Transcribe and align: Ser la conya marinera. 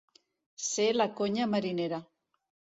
Ser 0.69 0.87
la 0.97 1.07
conya 1.21 1.47
marinera. 1.53 2.03